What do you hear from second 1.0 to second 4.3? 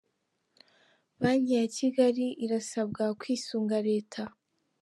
Banki ya Kigali irasabwa kwisunga Leta